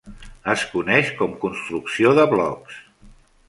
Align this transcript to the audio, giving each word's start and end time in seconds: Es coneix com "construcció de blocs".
Es 0.53 0.63
coneix 0.71 1.11
com 1.21 1.37
"construcció 1.45 2.17
de 2.21 2.27
blocs". 2.35 2.83